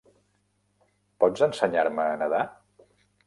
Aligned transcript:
Pots 1.25 1.45
ensenyar-me 1.49 2.09
a 2.13 2.15
nadar? 2.23 2.43